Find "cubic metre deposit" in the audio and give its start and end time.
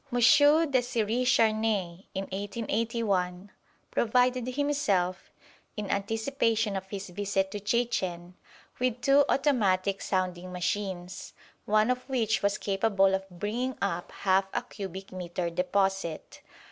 14.63-16.41